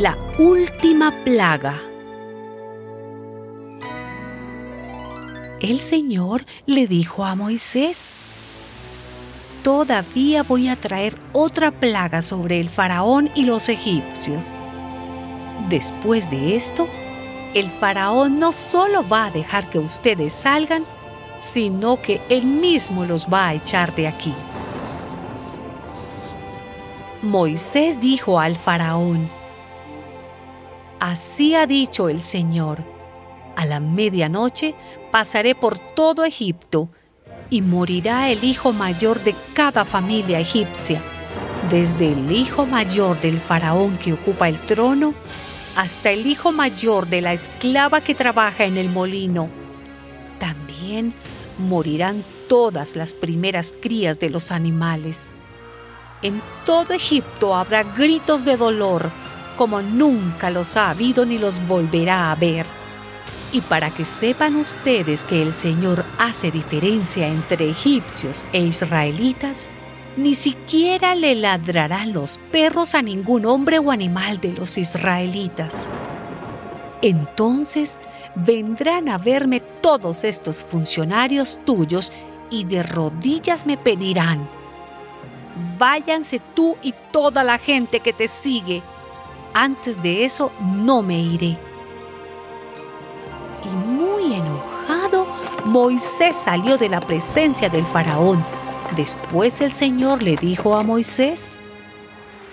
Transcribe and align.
La 0.00 0.16
última 0.38 1.12
plaga. 1.24 1.78
El 5.60 5.78
Señor 5.78 6.46
le 6.64 6.86
dijo 6.86 7.22
a 7.24 7.34
Moisés, 7.34 8.06
todavía 9.62 10.42
voy 10.42 10.68
a 10.68 10.76
traer 10.76 11.18
otra 11.34 11.70
plaga 11.70 12.22
sobre 12.22 12.60
el 12.60 12.70
faraón 12.70 13.30
y 13.34 13.44
los 13.44 13.68
egipcios. 13.68 14.46
Después 15.68 16.30
de 16.30 16.56
esto, 16.56 16.88
el 17.52 17.70
faraón 17.70 18.38
no 18.38 18.52
solo 18.52 19.06
va 19.06 19.26
a 19.26 19.30
dejar 19.30 19.68
que 19.68 19.78
ustedes 19.78 20.32
salgan, 20.32 20.86
sino 21.40 21.96
que 21.96 22.20
él 22.28 22.44
mismo 22.44 23.04
los 23.04 23.26
va 23.26 23.48
a 23.48 23.54
echar 23.54 23.94
de 23.94 24.06
aquí. 24.06 24.34
Moisés 27.22 28.00
dijo 28.00 28.38
al 28.38 28.56
faraón, 28.56 29.28
Así 31.00 31.54
ha 31.54 31.66
dicho 31.66 32.10
el 32.10 32.20
Señor, 32.20 32.84
a 33.56 33.64
la 33.64 33.80
medianoche 33.80 34.74
pasaré 35.10 35.54
por 35.54 35.78
todo 35.78 36.24
Egipto 36.24 36.90
y 37.48 37.62
morirá 37.62 38.30
el 38.30 38.44
hijo 38.44 38.72
mayor 38.72 39.22
de 39.24 39.34
cada 39.54 39.84
familia 39.84 40.38
egipcia, 40.38 41.00
desde 41.70 42.12
el 42.12 42.30
hijo 42.30 42.66
mayor 42.66 43.18
del 43.20 43.40
faraón 43.40 43.96
que 43.96 44.12
ocupa 44.12 44.48
el 44.48 44.58
trono 44.60 45.14
hasta 45.76 46.10
el 46.10 46.26
hijo 46.26 46.52
mayor 46.52 47.06
de 47.06 47.22
la 47.22 47.32
esclava 47.32 48.02
que 48.02 48.14
trabaja 48.14 48.64
en 48.64 48.76
el 48.76 48.90
molino. 48.90 49.48
Morirán 51.58 52.24
todas 52.48 52.96
las 52.96 53.14
primeras 53.14 53.72
crías 53.80 54.18
de 54.18 54.30
los 54.30 54.50
animales. 54.50 55.32
En 56.22 56.42
todo 56.66 56.92
Egipto 56.92 57.54
habrá 57.54 57.82
gritos 57.82 58.44
de 58.44 58.56
dolor, 58.56 59.10
como 59.56 59.82
nunca 59.82 60.50
los 60.50 60.76
ha 60.76 60.90
habido 60.90 61.24
ni 61.24 61.38
los 61.38 61.66
volverá 61.66 62.28
a 62.28 62.32
haber. 62.32 62.66
Y 63.52 63.60
para 63.62 63.90
que 63.90 64.04
sepan 64.04 64.56
ustedes 64.56 65.24
que 65.24 65.42
el 65.42 65.52
Señor 65.52 66.04
hace 66.18 66.50
diferencia 66.50 67.26
entre 67.26 67.70
egipcios 67.70 68.44
e 68.52 68.60
israelitas, 68.60 69.68
ni 70.16 70.34
siquiera 70.34 71.14
le 71.14 71.34
ladrarán 71.34 72.12
los 72.12 72.38
perros 72.50 72.94
a 72.94 73.02
ningún 73.02 73.46
hombre 73.46 73.78
o 73.78 73.90
animal 73.90 74.40
de 74.40 74.52
los 74.52 74.76
israelitas. 74.76 75.88
Entonces 77.02 77.98
vendrán 78.34 79.08
a 79.08 79.18
verme 79.18 79.60
todos 79.60 80.24
estos 80.24 80.62
funcionarios 80.62 81.58
tuyos 81.64 82.12
y 82.50 82.64
de 82.64 82.82
rodillas 82.82 83.66
me 83.66 83.76
pedirán, 83.76 84.48
váyanse 85.78 86.40
tú 86.54 86.76
y 86.82 86.94
toda 87.12 87.44
la 87.44 87.58
gente 87.58 88.00
que 88.00 88.12
te 88.12 88.28
sigue. 88.28 88.82
Antes 89.54 90.02
de 90.02 90.24
eso 90.24 90.52
no 90.60 91.02
me 91.02 91.18
iré. 91.18 91.56
Y 93.64 93.68
muy 93.68 94.34
enojado, 94.34 95.26
Moisés 95.64 96.36
salió 96.36 96.76
de 96.76 96.88
la 96.88 97.00
presencia 97.00 97.68
del 97.68 97.86
faraón 97.86 98.44
Después 98.96 99.60
el 99.60 99.72
Señor 99.72 100.22
le 100.22 100.36
dijo 100.36 100.74
a 100.74 100.82
Moisés, 100.82 101.56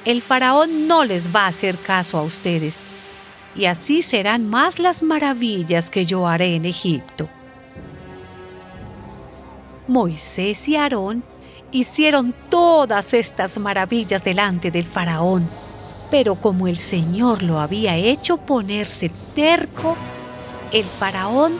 el 0.05 0.21
faraón 0.21 0.87
no 0.87 1.03
les 1.03 1.35
va 1.35 1.45
a 1.45 1.47
hacer 1.47 1.75
caso 1.77 2.17
a 2.19 2.21
ustedes, 2.21 2.81
y 3.57 3.65
así 3.65 4.01
serán 4.01 4.47
más 4.47 4.79
las 4.79 5.01
maravillas 5.01 5.89
que 5.89 6.05
yo 6.05 6.27
haré 6.27 6.55
en 6.55 6.65
Egipto. 6.65 7.27
Moisés 9.87 10.67
y 10.67 10.75
Aarón 10.75 11.23
hicieron 11.71 12.33
todas 12.49 13.13
estas 13.13 13.57
maravillas 13.57 14.23
delante 14.23 14.69
del 14.69 14.85
faraón, 14.85 15.47
pero 16.11 16.35
como 16.35 16.67
el 16.67 16.77
Señor 16.77 17.41
lo 17.41 17.59
había 17.59 17.95
hecho 17.95 18.37
ponerse 18.37 19.09
terco, 19.33 19.95
el 20.71 20.83
faraón 20.83 21.53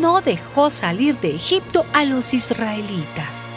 no 0.00 0.20
dejó 0.20 0.70
salir 0.70 1.18
de 1.20 1.34
Egipto 1.34 1.84
a 1.92 2.04
los 2.04 2.34
israelitas. 2.34 3.50